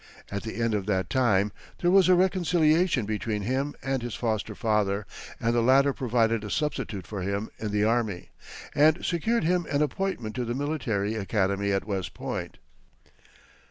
At 0.31 0.41
the 0.41 0.55
end 0.59 0.73
of 0.73 0.87
that 0.87 1.11
time, 1.11 1.51
there 1.77 1.91
was 1.91 2.09
a 2.09 2.15
reconciliation 2.15 3.05
between 3.05 3.43
him 3.43 3.75
and 3.83 4.01
his 4.01 4.15
foster 4.15 4.55
father, 4.55 5.05
and 5.39 5.53
the 5.53 5.61
latter 5.61 5.93
provided 5.93 6.43
a 6.43 6.49
substitute 6.49 7.05
for 7.05 7.21
him 7.21 7.51
in 7.59 7.69
the 7.69 7.83
army, 7.83 8.31
and 8.73 9.05
secured 9.05 9.43
him 9.43 9.67
an 9.69 9.83
appointment 9.83 10.33
to 10.37 10.43
the 10.43 10.55
military 10.55 11.13
academy 11.13 11.71
at 11.71 11.85
West 11.85 12.15
Point. 12.15 12.57